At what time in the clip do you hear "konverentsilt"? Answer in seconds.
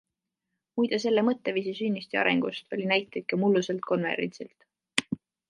3.93-5.17